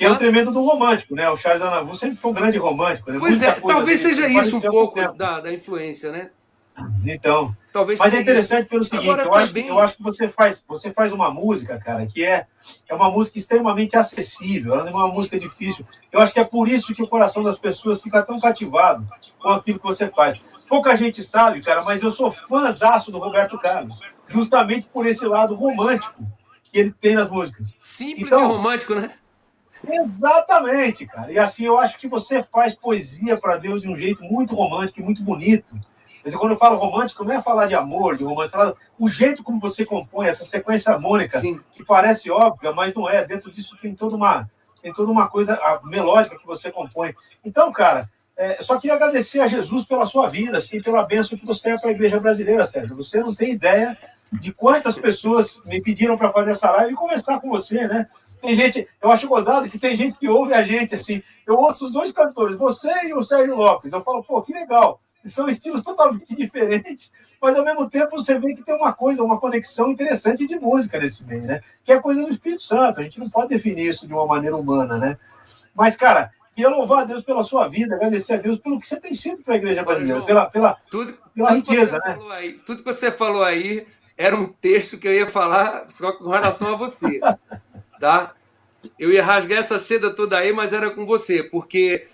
[0.00, 1.28] Que é um tremendo do romântico, né?
[1.28, 3.12] O Charles Aznavour sempre foi um grande romântico.
[3.12, 3.18] Né?
[3.20, 6.30] Pois Muita é, talvez seja isso um pouco da, da influência, né?
[7.04, 8.68] Então, talvez mas é interessante isso.
[8.70, 9.66] pelo seguinte, Agora, eu, acho, bem...
[9.66, 12.46] eu acho que você faz, você faz uma música, cara, que é,
[12.88, 15.86] é uma música extremamente acessível, ela é uma música difícil.
[16.10, 19.06] Eu acho que é por isso que o coração das pessoas fica tão cativado
[19.38, 20.42] com aquilo que você faz.
[20.66, 25.54] Pouca gente sabe, cara, mas eu sou fãzaço do Roberto Carlos, justamente por esse lado
[25.54, 26.24] romântico
[26.62, 27.76] que ele tem nas músicas.
[27.82, 29.10] Simples então, e romântico, né?
[29.88, 31.32] Exatamente, cara.
[31.32, 35.00] E assim, eu acho que você faz poesia para Deus de um jeito muito romântico
[35.00, 35.74] e muito bonito.
[36.22, 39.08] Mas quando eu falo romântico, não é falar de amor, de romântico, é falar o
[39.08, 41.60] jeito como você compõe essa sequência harmônica, Sim.
[41.72, 43.24] que parece óbvia, mas não é.
[43.24, 44.48] Dentro disso tem toda uma,
[44.82, 47.14] tem toda uma coisa melódica que você compõe.
[47.42, 51.46] Então, cara, é, só queria agradecer a Jesus pela sua vida, assim, pela bênção que
[51.46, 52.96] você é para a igreja brasileira, Sérgio.
[52.96, 53.96] Você não tem ideia
[54.32, 58.06] de quantas pessoas me pediram para fazer essa live e conversar com você, né?
[58.40, 61.22] Tem gente, eu acho gozado que tem gente que ouve a gente assim.
[61.46, 63.92] Eu ouço os dois cantores, você e o Sérgio Lopes.
[63.92, 65.00] Eu falo, pô, que legal.
[65.24, 67.12] São estilos totalmente diferentes,
[67.42, 70.98] mas ao mesmo tempo você vê que tem uma coisa, uma conexão interessante de música
[70.98, 71.60] nesse meio, né?
[71.84, 73.00] Que é coisa do Espírito Santo.
[73.00, 75.18] A gente não pode definir isso de uma maneira humana, né?
[75.74, 78.98] Mas, cara, queria louvar a Deus pela sua vida, agradecer a Deus pelo que você
[78.98, 82.18] tem sido para a igreja brasileira, pela, pela, tudo, pela tudo riqueza, né?
[82.30, 83.86] Aí, tudo que você falou aí
[84.20, 87.18] era um texto que eu ia falar só com relação a você,
[87.98, 88.34] tá?
[88.98, 92.06] Eu ia rasgar essa seda toda aí, mas era com você, porque,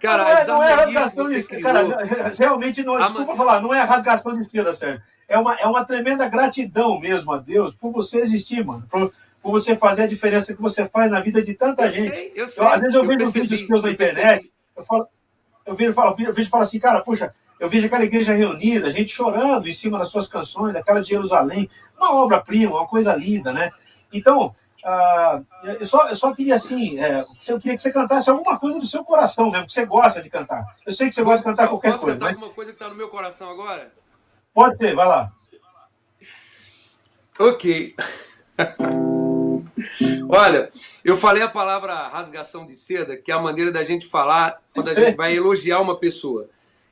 [0.00, 3.80] cara, não é, não é rasgação de seda, cara, realmente não, desculpa falar, não é
[3.80, 5.02] rasgação de seda, Sérgio.
[5.26, 9.50] É uma, é uma tremenda gratidão mesmo a Deus por você existir, mano, por, por
[9.50, 12.14] você fazer a diferença que você faz na vida de tanta eu gente.
[12.14, 15.08] Sei, eu sei, eu, às vezes eu, eu vejo vídeos teus na internet, eu falo,
[15.66, 18.90] eu vejo, falo, eu vejo, eu falo assim, cara, puxa, eu vejo aquela igreja reunida,
[18.90, 23.52] gente chorando em cima das suas canções, daquela de Jerusalém, uma obra-prima, uma coisa linda,
[23.52, 23.70] né?
[24.10, 25.46] Então, uh,
[25.78, 28.86] eu, só, eu só queria assim, é, eu queria que você cantasse alguma coisa do
[28.86, 30.64] seu coração mesmo, que você gosta de cantar.
[30.86, 32.18] Eu sei que você gosta de cantar qualquer Posso coisa.
[32.18, 32.34] Posso cantar mas...
[32.36, 33.92] alguma coisa que está no meu coração agora?
[34.54, 35.30] Pode ser, vai lá.
[37.38, 37.94] Ok.
[40.28, 40.70] Olha,
[41.04, 44.88] eu falei a palavra rasgação de seda, que é a maneira da gente falar quando
[44.88, 46.48] a gente vai elogiar uma pessoa.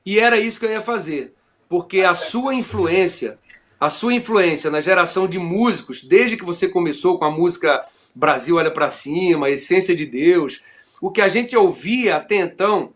[0.08, 1.34] E era isso que eu ia fazer,
[1.68, 3.38] porque a sua influência,
[3.78, 8.56] a sua influência na geração de músicos, desde que você começou com a música Brasil
[8.56, 10.62] Olha para Cima, Essência de Deus,
[10.98, 12.94] o que a gente ouvia até então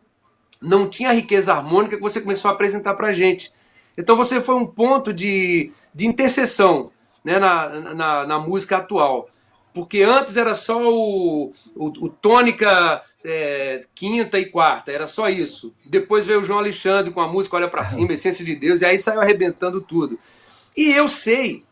[0.58, 3.52] não tinha a riqueza harmônica que você começou a apresentar para a gente.
[3.94, 6.90] Então você foi um ponto de, de interseção
[7.22, 9.28] né, na, na, na música atual.
[9.74, 15.74] Porque antes era só o, o, o tônica é, quinta e quarta, era só isso.
[15.84, 18.86] Depois veio o João Alexandre com a música Olha para Cima, Essência de Deus, e
[18.86, 20.18] aí saiu arrebentando tudo.
[20.76, 21.62] E eu sei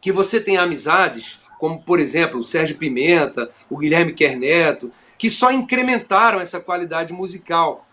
[0.00, 5.50] que você tem amizades como por exemplo o Sérgio Pimenta, o Guilherme Kerneto, que só
[5.50, 7.84] incrementaram essa qualidade musical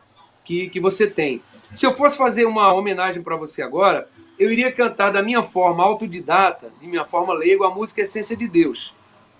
[0.45, 1.41] que, que você tem.
[1.73, 5.83] Se eu fosse fazer uma homenagem para você agora, eu iria cantar da minha forma
[5.83, 8.93] autodidata, de minha forma leigo, a música Essência de Deus.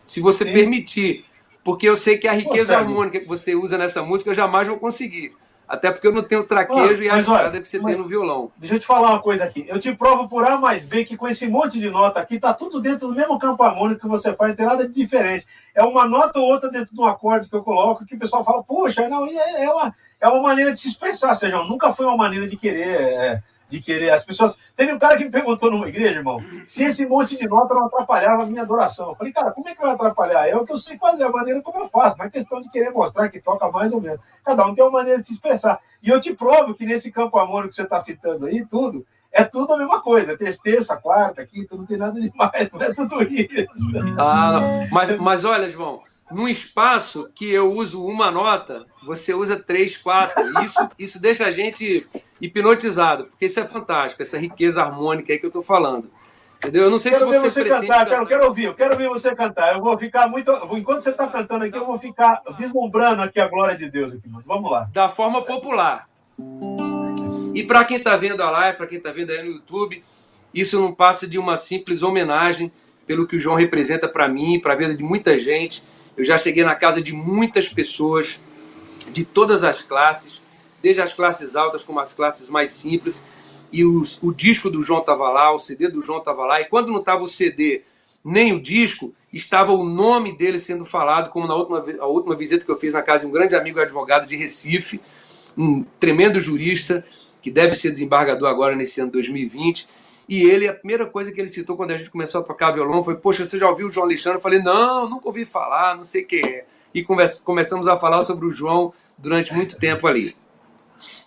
[0.07, 0.51] Se você Sim.
[0.53, 1.25] permitir.
[1.65, 4.67] Porque eu sei que a riqueza Pô, harmônica que você usa nessa música eu jamais
[4.67, 5.35] vou conseguir.
[5.67, 8.51] Até porque eu não tenho traquejo ah, e a estrada que você tem no violão.
[8.55, 9.65] Deixa eu te falar uma coisa aqui.
[9.67, 12.53] Eu te provo por A mais B que com esse monte de nota aqui, tá
[12.53, 15.47] tudo dentro do mesmo campo harmônico que você faz, não tem nada de diferente.
[15.73, 18.45] É uma nota ou outra dentro de um acorde que eu coloco que o pessoal
[18.45, 22.05] fala, poxa, não, é, é, uma, é uma maneira de se expressar, seja, nunca foi
[22.05, 22.87] uma maneira de querer.
[22.87, 23.43] É,
[23.75, 24.11] de querer.
[24.11, 24.57] As pessoas.
[24.75, 27.85] Teve um cara que me perguntou numa igreja, irmão, se esse monte de nota não
[27.85, 29.09] atrapalhava a minha adoração.
[29.09, 30.47] Eu falei, cara, como é que vai atrapalhar?
[30.47, 32.17] É o que eu sei fazer, a maneira como eu faço.
[32.17, 34.19] Não é questão de querer mostrar que toca mais ou menos.
[34.43, 35.79] Cada um tem uma maneira de se expressar.
[36.01, 39.43] E eu te provo que nesse campo harmônico que você está citando aí, tudo, é
[39.43, 40.33] tudo a mesma coisa.
[40.33, 43.91] É terça, quarta, quinta, não tem nada demais, não é tudo isso.
[44.17, 49.95] Ah, mas, mas olha, João, num espaço que eu uso uma nota, você usa três,
[49.95, 50.43] quatro.
[50.63, 52.07] Isso, isso deixa a gente
[52.41, 56.09] hipnotizado, porque isso é fantástico, essa riqueza harmônica aí que eu estou falando.
[56.57, 56.83] Entendeu?
[56.83, 59.35] Eu não sei quero se você, você cantar, quero, quero ouvir, eu quero ouvir você
[59.35, 59.75] cantar.
[59.75, 60.51] Eu vou ficar muito.
[60.71, 64.23] Enquanto você está cantando aqui, eu vou ficar vislumbrando aqui a glória de Deus aqui.
[64.45, 64.89] Vamos lá.
[64.91, 66.09] Da forma popular.
[67.53, 70.03] E para quem está vendo a live, para quem está vendo aí no YouTube,
[70.53, 72.71] isso não passa de uma simples homenagem
[73.05, 75.83] pelo que o João representa para mim, para a vida de muita gente.
[76.17, 78.41] Eu já cheguei na casa de muitas pessoas
[79.11, 80.41] de todas as classes
[80.85, 83.23] desde as classes altas como as classes mais simples.
[83.71, 86.61] E os, o disco do João estava lá, o CD do João estava lá.
[86.61, 87.81] E quando não estava o CD
[88.23, 92.63] nem o disco, estava o nome dele sendo falado, como na última, a última visita
[92.63, 95.01] que eu fiz na casa de um grande amigo advogado de Recife,
[95.57, 97.03] um tremendo jurista,
[97.41, 99.87] que deve ser desembargador agora nesse ano 2020.
[100.27, 103.03] E ele, a primeira coisa que ele citou quando a gente começou a tocar violão
[103.03, 104.37] foi: Poxa, você já ouviu o João Alexandre?
[104.37, 106.65] Eu falei: Não, nunca ouvi falar, não sei quem é.
[106.93, 110.35] E começamos a falar sobre o João durante muito tempo ali.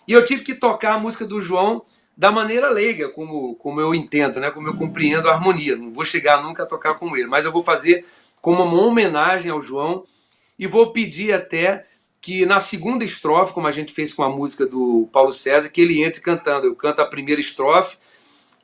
[0.07, 1.83] E eu tive que tocar a música do João
[2.17, 4.51] da maneira leiga, como, como eu entendo, né?
[4.51, 5.75] como eu compreendo a harmonia.
[5.75, 8.05] Não vou chegar nunca a tocar com ele, mas eu vou fazer
[8.41, 10.03] como uma homenagem ao João
[10.57, 11.85] e vou pedir até
[12.19, 15.79] que na segunda estrofe, como a gente fez com a música do Paulo César, que
[15.79, 16.67] ele entre cantando.
[16.67, 17.97] Eu canto a primeira estrofe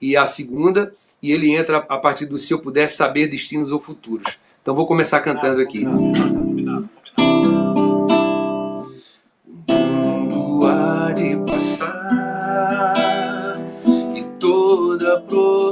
[0.01, 3.79] e a segunda, e ele entra a partir do Se Eu Pudesse Saber Destinos ou
[3.79, 4.39] Futuros.
[4.61, 5.85] Então vou começar cantando aqui.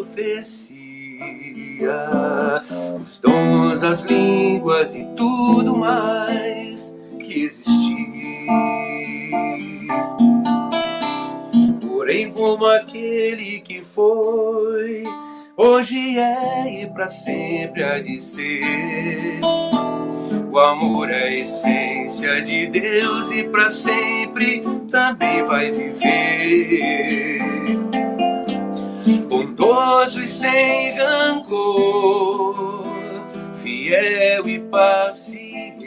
[0.03, 0.73] profecia,
[3.01, 8.47] os dons, as línguas e tudo mais que existir.
[11.81, 15.03] Porém, como aquele que foi,
[15.57, 19.39] hoje é e para sempre há de ser.
[20.51, 27.43] O amor é a essência de Deus e para sempre também vai viver
[29.33, 32.83] bondoso e sem rancor,
[33.55, 35.83] fiel e paciente,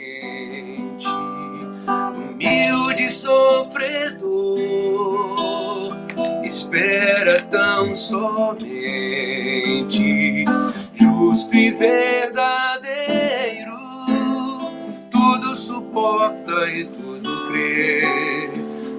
[1.87, 4.27] humilde e sofredor,
[6.43, 7.26] espera
[7.97, 8.67] somente,
[10.93, 12.95] justo e verdadeiro,
[15.09, 18.03] tudo suporta e tudo crê,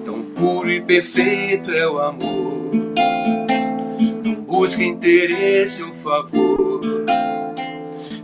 [0.03, 2.69] tão puro e perfeito é o amor.
[4.45, 6.81] Busca interesse ou favor,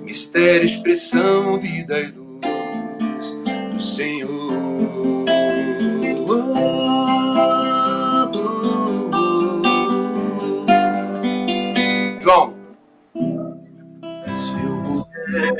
[0.01, 3.35] mistério, expressão, vida e luz
[3.71, 4.44] do Senhor.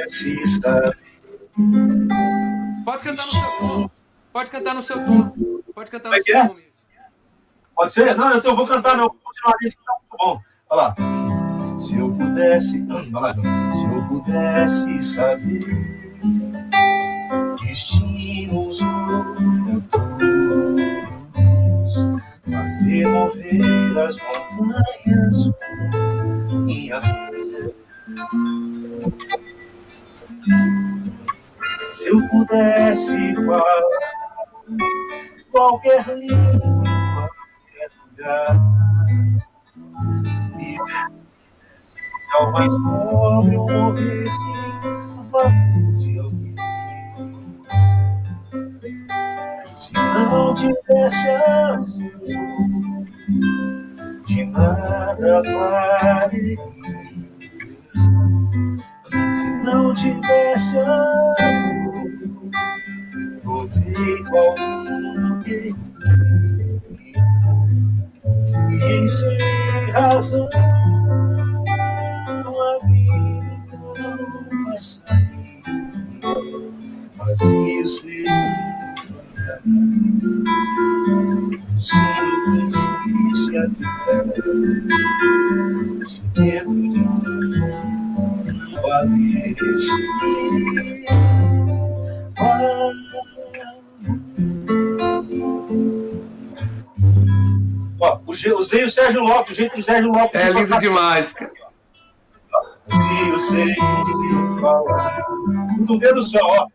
[0.10, 0.98] Saber.
[2.86, 3.89] Pode cantar no seu tom.
[4.32, 5.32] Pode cantar no seu tom.
[5.74, 6.56] Pode cantar no é seu tom.
[7.76, 8.15] Pode ser?
[8.15, 9.08] Não, então eu vou cantar, não.
[9.08, 10.41] Vou continuar isso, tá muito bom.
[10.70, 10.96] Olha lá.
[11.78, 15.65] Se eu pudesse, se eu pudesse saber
[17.62, 20.00] destinos ocultos,
[22.50, 25.52] fazer mover as montanhas
[26.63, 27.26] minha fé.
[31.96, 33.82] Se eu pudesse falar
[35.50, 36.84] qualquer língua,
[37.16, 38.60] qualquer lugar
[42.34, 44.38] ao mais pobre eu morresse
[45.20, 46.56] a favor de alguém.
[49.74, 51.86] Se não tivesse amor,
[54.26, 56.58] de nada valeria.
[59.30, 61.75] Se não tivesse amor,
[65.44, 65.74] que
[68.72, 70.50] e sem razão
[72.58, 73.96] a vida então
[74.66, 75.64] passaria
[77.18, 78.26] vazio sem
[81.78, 84.44] Sino existe a vida
[86.04, 87.22] Se dentro de um
[88.82, 90.02] valesse
[98.54, 100.39] usei o Sérgio Lopes, o jeito do Sérgio Lopes.
[100.39, 101.52] É lindo demais, cara.
[102.91, 103.76] E eu sei
[104.60, 105.26] falar.
[105.89, 106.67] Um dedo só, ó.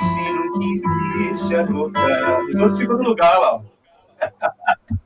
[0.00, 2.42] Sino que insiste a tocar.
[2.50, 3.62] Enquanto fica no lugar lá, ó.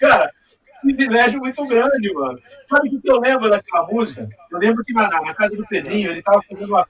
[0.00, 0.30] Cara,
[0.82, 2.38] privilégio muito grande, mano.
[2.68, 4.28] Sabe o que eu lembro daquela música?
[4.50, 6.86] Eu lembro que na, na casa do Pedrinho ele tava fazendo uma.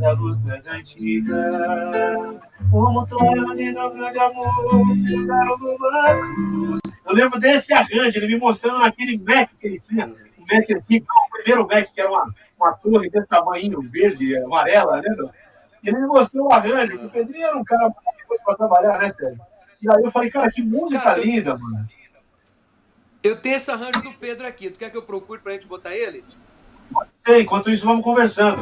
[0.00, 1.50] Da luz mais antiga,
[2.70, 4.50] como sonho de grande amor,
[7.04, 11.06] Eu lembro desse arranjo, ele me mostrando naquele Mac que ele tinha, o Mac antigo,
[11.06, 15.14] o primeiro Mac, que era uma, uma torre desse tamanho, verde, amarela, né?
[15.84, 19.08] Ele me mostrou o arranjo, que o Pedrinho era um cara muito para trabalhar, né,
[19.10, 19.40] Sérgio?
[19.82, 21.86] E aí eu falei, cara, que música cara, linda, mano.
[23.22, 24.70] Eu tenho esse arranjo do Pedro aqui.
[24.70, 26.24] Tu quer que eu procure pra gente botar ele?
[27.12, 28.60] Sei, enquanto isso vamos conversando.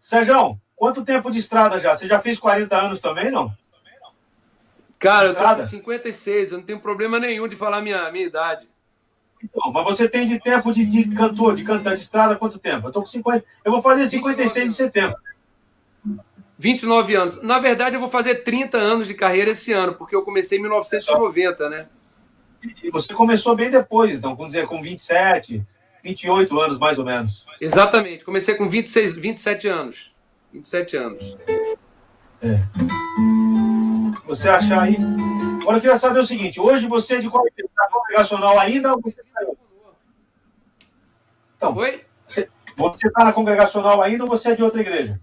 [0.00, 1.94] Sérgio, quanto tempo de estrada já?
[1.94, 3.52] Você já fez 40 anos também, não?
[4.98, 8.66] Cara, eu tô com 56, eu não tenho problema nenhum de falar minha, minha idade.
[9.42, 12.88] Então, mas você tem de tempo de, de cantor, de cantar de estrada, quanto tempo?
[12.88, 13.44] Eu tô com 50.
[13.64, 15.16] Eu vou fazer 56 de setembro.
[16.58, 17.42] 29 anos.
[17.42, 20.62] Na verdade, eu vou fazer 30 anos de carreira esse ano, porque eu comecei em
[20.62, 21.86] 1990, né?
[22.82, 25.62] E você começou bem depois, então, com dizer, com 27,
[26.06, 27.44] 28 anos, mais ou menos.
[27.60, 28.24] Exatamente.
[28.24, 30.14] Comecei com 26, 27 anos.
[30.52, 31.36] 27 anos.
[32.40, 32.56] É.
[34.18, 34.96] Se você achar aí.
[35.60, 37.44] Agora eu queria saber o seguinte: hoje você é de qual?
[37.46, 39.58] Está congregacional ainda ou você saiu?
[41.56, 42.04] Então, Oi?
[42.28, 45.18] Você está na congregacional ainda ou você é de outra igreja?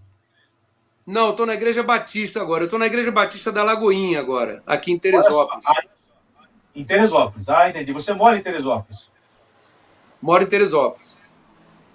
[1.06, 2.64] Não, eu tô na Igreja Batista agora.
[2.64, 5.66] Eu tô na Igreja Batista da Lagoinha agora, aqui em Teresópolis.
[5.68, 5.84] Ah,
[6.74, 7.48] em Teresópolis.
[7.50, 7.92] Ah, entendi.
[7.92, 9.13] Você mora em Teresópolis?
[10.24, 11.22] Moro em Teresópolis.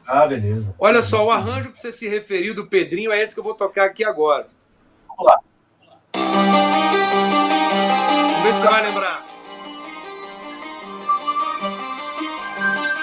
[0.07, 0.77] Ah, beleza.
[0.79, 3.55] Olha só, o arranjo que você se referiu do Pedrinho é esse que eu vou
[3.55, 4.49] tocar aqui agora.
[5.09, 5.41] Vamos lá.
[6.15, 6.53] Vamos
[8.43, 9.27] ver se você vai lembrar.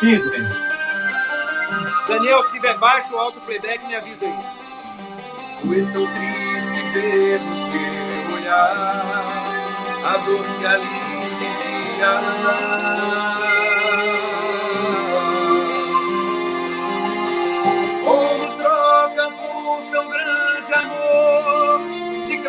[0.04, 0.32] Lindo,
[2.08, 4.36] Daniel, se tiver baixo ou alto playback, me avisa aí.
[5.60, 9.04] Foi tão triste ver no teu olhar
[10.06, 12.22] a dor que ali sentia.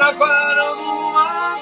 [0.07, 1.57] Te cravaram numa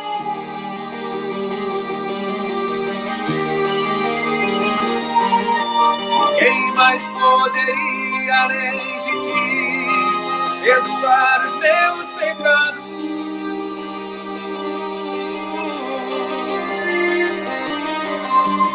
[6.38, 12.84] Quem mais poderia além de ti perdoar os meus pecados?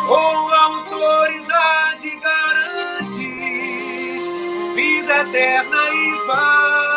[0.08, 3.28] Com autoridade garante
[4.74, 6.89] vida eterna e paz.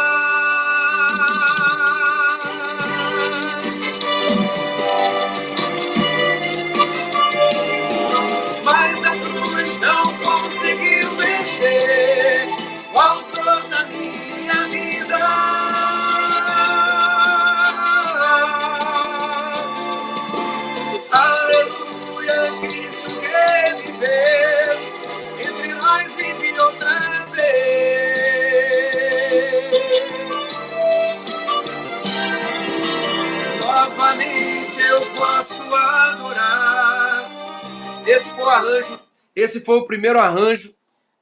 [38.22, 39.00] Esse foi o arranjo,
[39.34, 40.72] esse foi o primeiro arranjo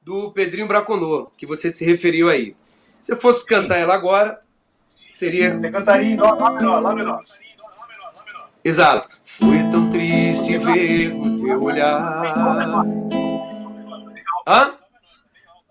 [0.03, 2.55] do Pedrinho Braconô, que você se referiu aí.
[3.01, 4.39] Se eu fosse cantar ela agora,
[5.09, 5.57] seria.
[5.57, 7.19] Você cantaria em dó, lá menor, lá menor.
[8.63, 9.09] Exato.
[9.25, 12.21] Foi tão triste ver o teu olhar.
[14.47, 14.75] Hã?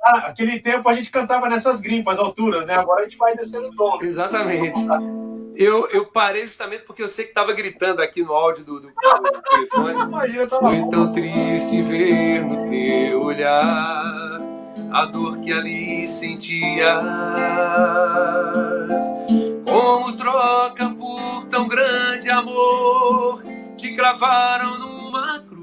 [0.04, 2.74] Ah, aquele tempo a gente cantava nessas grimpas, alturas, né?
[2.74, 3.98] Agora a gente vai descendo o tom.
[4.02, 4.80] Exatamente.
[5.60, 8.88] Eu, eu parei justamente porque eu sei que estava gritando aqui no áudio do, do,
[8.88, 9.94] do telefone.
[10.48, 14.40] Foi tão triste ver no teu olhar
[14.90, 17.04] a dor que ali sentias.
[19.66, 23.42] Como troca por tão grande amor,
[23.76, 25.60] te cravaram numa cruz.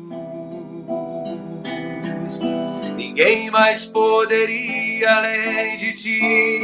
[2.95, 6.59] Ninguém mais poderia, além de ti,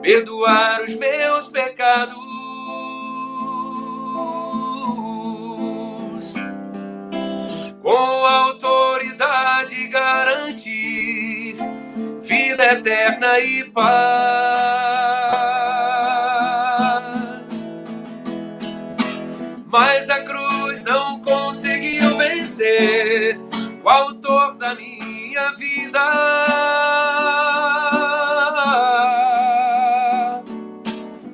[0.00, 2.29] perdoar os meus pecados.
[7.90, 11.56] Com autoridade garantir
[12.22, 13.90] vida eterna e paz.
[19.66, 23.36] Mas a cruz não conseguiu vencer
[23.82, 26.00] o autor da minha vida.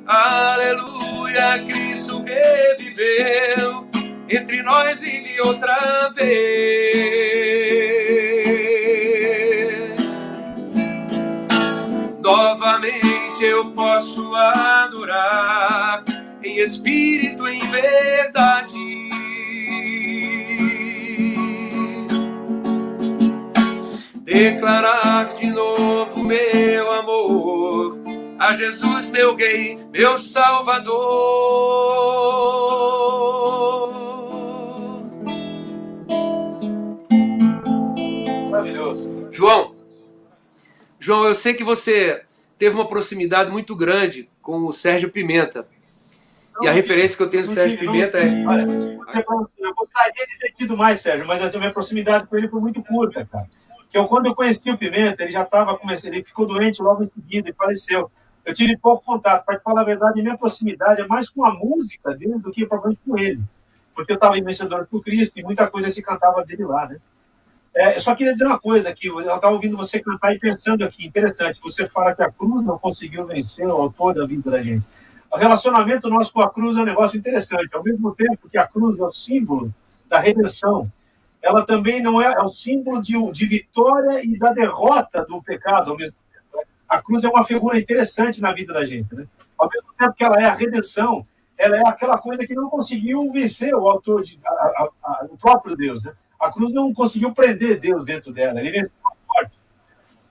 [0.06, 3.86] Aleluia, Cristo reviveu,
[4.30, 6.26] entre nós vive outra vez.
[12.20, 16.04] Novamente eu posso adorar
[16.42, 19.06] em espírito, em verdade
[24.26, 27.96] declarar de novo meu amor
[28.38, 30.96] a Jesus, meu rei, meu salvador.
[41.06, 42.24] João, eu sei que você
[42.58, 45.64] teve uma proximidade muito grande com o Sérgio Pimenta.
[46.60, 48.44] e a referência que eu tenho do Sérgio Pimenta é.
[48.44, 52.60] Olha, eu gostaria de ter tido mais, Sérgio, mas a minha proximidade com ele foi
[52.60, 53.46] muito curta, cara
[53.88, 57.04] que eu, quando eu conheci o Pimenta, ele já estava começando, ele ficou doente logo
[57.04, 58.10] em seguida e faleceu.
[58.44, 59.44] Eu tive pouco contato.
[59.44, 62.50] Para te falar a verdade, a minha proximidade é mais com a música dele do
[62.50, 63.40] que provavelmente com ele.
[63.94, 66.98] Porque eu estava em Vencedor por Cristo e muita coisa se cantava dele lá, né?
[67.76, 70.82] É, eu só queria dizer uma coisa aqui, eu estava ouvindo você cantar e pensando
[70.82, 74.62] aqui, interessante, você fala que a cruz não conseguiu vencer o autor da vida da
[74.62, 74.82] gente.
[75.30, 78.66] O relacionamento nosso com a cruz é um negócio interessante, ao mesmo tempo que a
[78.66, 79.74] cruz é o símbolo
[80.08, 80.90] da redenção,
[81.42, 85.90] ela também não é, é o símbolo de, de vitória e da derrota do pecado
[85.90, 86.56] ao mesmo tempo.
[86.56, 86.62] Né?
[86.88, 89.14] A cruz é uma figura interessante na vida da gente.
[89.14, 89.26] Né?
[89.58, 91.26] Ao mesmo tempo que ela é a redenção,
[91.58, 95.36] ela é aquela coisa que não conseguiu vencer o autor, de, a, a, a, o
[95.36, 96.02] próprio Deus.
[96.02, 96.14] Né?
[96.38, 99.58] A cruz não conseguiu prender Deus dentro dela, ele venceu a morte.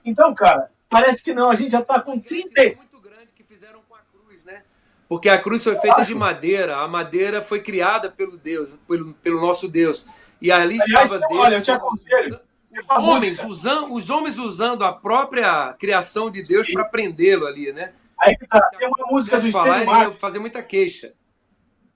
[0.04, 2.76] Então, cara, parece que não, a gente já está com 30.
[2.76, 4.62] Muito grande que fizeram com a cruz, né?
[5.08, 9.40] Porque a cruz foi feita de madeira, a madeira foi criada pelo Deus, pelo, pelo
[9.40, 10.06] nosso Deus.
[10.40, 11.40] E ali Aliás, estava Deus.
[11.40, 12.40] Olha, eu te aconselho.
[12.78, 17.92] Os homens, usando, os homens usando a própria criação de Deus para prendê-lo ali, né?
[18.20, 20.14] Aí tá, tem uma música do Márcio.
[20.14, 21.14] fazer muita queixa.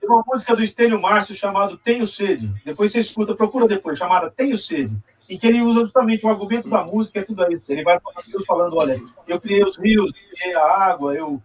[0.01, 2.51] Tem uma música do Estênio Márcio chamada Tenho Sede.
[2.65, 4.97] Depois você escuta, procura depois, chamada Tenho Sede.
[5.29, 7.71] Em que ele usa justamente o argumento da música, é tudo isso.
[7.71, 11.41] Ele vai Deus falando, olha, eu criei os rios, eu criei a água, eu,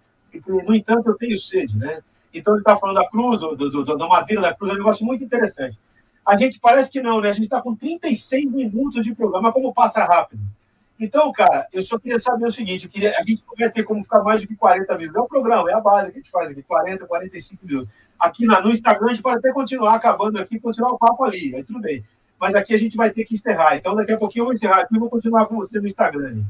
[0.47, 2.01] no entanto, eu tenho sede, né?
[2.33, 5.05] Então ele está falando da cruz, do, do, da madeira da cruz, é um negócio
[5.05, 5.77] muito interessante.
[6.25, 7.29] A gente parece que não, né?
[7.29, 10.41] A gente está com 36 minutos de programa, como passa rápido.
[10.99, 14.03] Então, cara, eu só queria saber o seguinte: queria, a gente não vai ter como
[14.03, 15.15] ficar mais do que 40 minutos.
[15.15, 17.89] É o programa, é a base que a gente faz aqui, 40, 45 minutos.
[18.19, 21.55] Aqui na, no Instagram, a gente pode até continuar acabando aqui, continuar o papo ali,
[21.55, 22.03] aí tudo bem.
[22.39, 23.75] Mas aqui a gente vai ter que encerrar.
[23.75, 26.43] Então, daqui a pouquinho eu vou encerrar aqui e vou continuar com você no Instagram.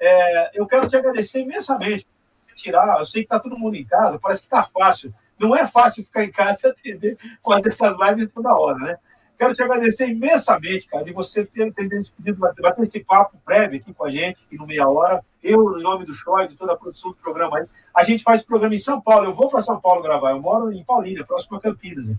[0.00, 2.06] É, eu quero te agradecer imensamente
[2.46, 2.98] por tirar.
[2.98, 6.04] Eu sei que está todo mundo em casa, parece que está fácil não é fácil
[6.04, 8.98] ficar em casa e atender, fazer essas lives toda hora, né?
[9.38, 13.92] Quero te agradecer imensamente, cara, de você ter, ter decidido bater esse papo prévio aqui
[13.92, 15.24] com a gente, aqui no Meia Hora.
[15.42, 17.66] Eu, em nome do Shoy, de toda a produção do programa aí.
[17.94, 19.26] A gente faz programa em São Paulo.
[19.26, 20.30] Eu vou para São Paulo gravar.
[20.30, 22.14] Eu moro em Paulínia, próximo a Campinas.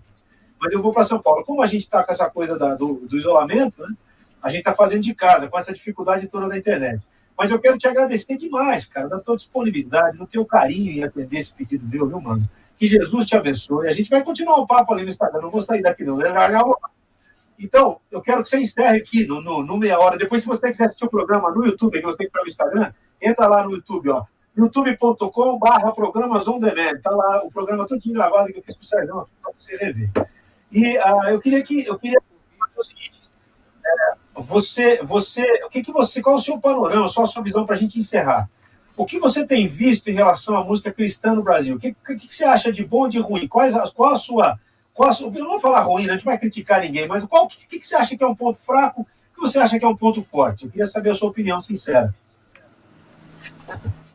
[0.60, 1.44] Mas eu vou para São Paulo.
[1.44, 3.94] Como a gente está com essa coisa da, do, do, isolamento, né?
[4.42, 7.02] A gente está fazendo de casa, com essa dificuldade toda da internet.
[7.36, 11.38] Mas eu quero te agradecer demais, cara, da tua disponibilidade, do teu carinho em atender
[11.38, 12.48] esse pedido meu, viu, mano?
[12.78, 13.88] Que Jesus te abençoe.
[13.88, 16.16] A gente vai continuar o papo ali no Instagram, não vou sair daqui não.
[16.16, 16.28] Né?
[17.58, 20.18] Então, eu quero que você encerre aqui no, no, no, meia hora.
[20.18, 22.44] Depois, se você quiser assistir o programa no YouTube, que você tem que ir para
[22.44, 24.24] o Instagram, entra lá no YouTube, ó.
[24.56, 26.96] youtube.com barra programas on demand.
[26.96, 30.10] Está lá o programa todo gravado que eu fiz com o Sérgio para você rever.
[30.70, 32.18] E uh, eu queria que eu queria
[32.76, 33.22] o seguinte.
[33.84, 37.42] É, você, você, o que, que você, qual é o seu panorama, só a sua
[37.42, 38.48] visão para a gente encerrar?
[38.96, 41.76] O que você tem visto em relação à música cristã no Brasil?
[41.76, 43.46] O que, que, que você acha de bom e de ruim?
[43.46, 44.58] Quais, qual a sua.
[44.96, 46.14] Qual não vou falar ruim, né?
[46.14, 48.34] a gente vai criticar ninguém, mas qual que, que, que você acha que é um
[48.34, 49.02] ponto fraco?
[49.02, 50.64] O que você acha que é um ponto forte?
[50.64, 52.14] Eu queria saber a sua opinião sincera.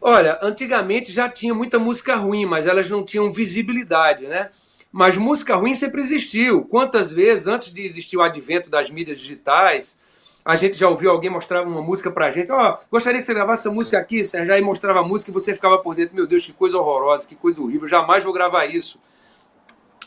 [0.02, 4.50] Olha, antigamente já tinha muita música ruim, mas elas não tinham visibilidade, né?
[4.92, 6.66] Mas música ruim sempre existiu.
[6.66, 10.00] Quantas vezes, antes de existir o advento das mídias digitais,
[10.44, 12.52] a gente já ouviu alguém mostrar uma música pra gente.
[12.52, 14.52] Ó, oh, gostaria que você gravasse essa música aqui, Sérgio.
[14.52, 16.16] Aí mostrava a música e você ficava por dentro.
[16.16, 17.88] Meu Deus, que coisa horrorosa, que coisa horrível.
[17.88, 19.00] Jamais vou gravar isso.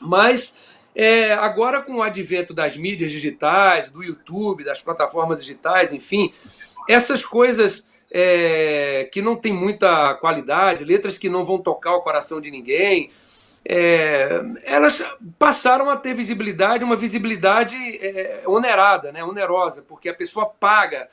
[0.05, 6.33] Mas é, agora com o advento das mídias digitais, do YouTube, das plataformas digitais, enfim,
[6.89, 12.41] essas coisas é, que não tem muita qualidade, letras que não vão tocar o coração
[12.41, 13.11] de ninguém,
[13.67, 15.03] é, elas
[15.39, 21.09] passaram a ter visibilidade, uma visibilidade é, onerada, né, onerosa, porque a pessoa paga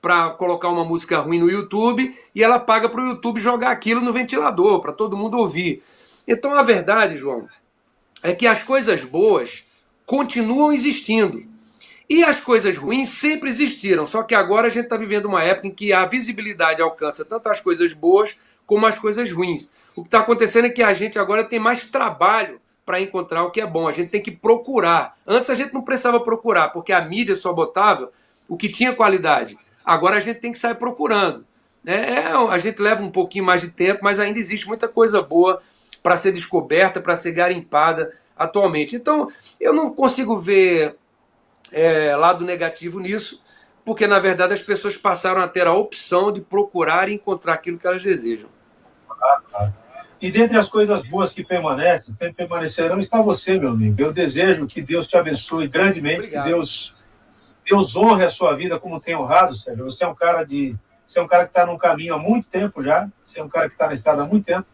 [0.00, 4.00] para colocar uma música ruim no YouTube e ela paga para o YouTube jogar aquilo
[4.00, 5.82] no ventilador, para todo mundo ouvir.
[6.28, 7.48] Então a verdade, João,
[8.22, 9.64] é que as coisas boas
[10.04, 11.44] continuam existindo.
[12.08, 15.66] E as coisas ruins sempre existiram, só que agora a gente está vivendo uma época
[15.66, 19.72] em que a visibilidade alcança tanto as coisas boas como as coisas ruins.
[19.94, 23.50] O que está acontecendo é que a gente agora tem mais trabalho para encontrar o
[23.50, 23.88] que é bom.
[23.88, 25.18] A gente tem que procurar.
[25.26, 28.12] Antes a gente não precisava procurar, porque a mídia só botava
[28.48, 29.58] o que tinha qualidade.
[29.84, 31.44] Agora a gente tem que sair procurando.
[31.84, 35.20] É, é a gente leva um pouquinho mais de tempo, mas ainda existe muita coisa
[35.22, 35.60] boa
[36.06, 38.94] para ser descoberta, para ser garimpada atualmente.
[38.94, 39.28] Então,
[39.58, 40.94] eu não consigo ver
[41.72, 43.42] é, lado negativo nisso,
[43.84, 47.76] porque na verdade as pessoas passaram a ter a opção de procurar e encontrar aquilo
[47.76, 48.48] que elas desejam.
[50.22, 54.00] E dentre as coisas boas que permanecem, sempre permanecerão, está você, meu amigo.
[54.00, 56.44] Eu desejo que Deus te abençoe grandemente, Obrigado.
[56.44, 56.94] que Deus,
[57.68, 59.82] Deus honre a sua vida como tem honrado, Sérgio.
[59.82, 60.76] Você é um cara de.
[61.04, 63.48] Você é um cara que está num caminho há muito tempo já, você é um
[63.48, 64.68] cara que está na estrada há muito tempo.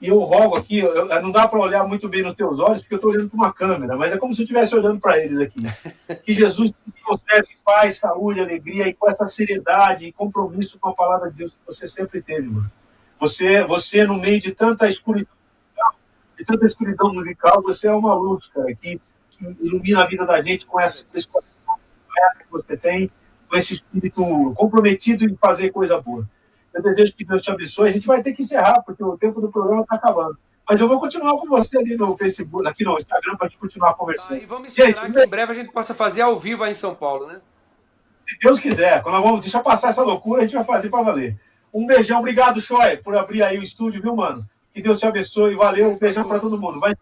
[0.00, 2.94] E eu rogo aqui, eu, não dá para olhar muito bem nos teus olhos, porque
[2.94, 5.38] eu estou olhando para uma câmera, mas é como se eu estivesse olhando para eles
[5.38, 5.60] aqui.
[6.24, 10.94] Que Jesus te conserve paz, saúde, alegria e com essa seriedade e compromisso com a
[10.94, 12.70] palavra de Deus que você sempre teve, mano.
[13.18, 15.30] Você, você no meio de tanta escuridão,
[16.38, 18.98] de tanta escuridão musical, você é uma luz, cara, que,
[19.30, 23.10] que ilumina a vida da gente com essa esse que você tem,
[23.48, 26.26] com esse espírito comprometido em fazer coisa boa.
[26.72, 27.88] Eu desejo que Deus te abençoe.
[27.88, 30.38] A gente vai ter que encerrar, porque o tempo do programa está acabando.
[30.68, 33.58] Mas eu vou continuar com você ali no Facebook, aqui no Instagram, para a gente
[33.58, 34.36] continuar conversando.
[34.38, 36.70] Ah, e vamos esperar gente, que em breve a gente possa fazer ao vivo aí
[36.70, 37.40] em São Paulo, né?
[38.20, 39.02] Se Deus quiser.
[39.02, 41.36] Quando vamos deixar passar essa loucura, a gente vai fazer para valer.
[41.74, 44.48] Um beijão, obrigado, Choi, por abrir aí o estúdio, viu, mano?
[44.72, 46.78] Que Deus te abençoe, valeu, um beijão para todo mundo.
[46.78, 46.94] Vai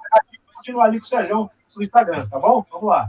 [0.54, 2.64] continuar ali com o Sérgio no Instagram, tá bom?
[2.70, 3.08] Vamos lá.